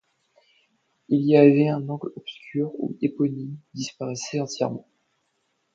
[1.09, 4.87] Il y avait là un angle obscur où Éponine disparaissait entièrement.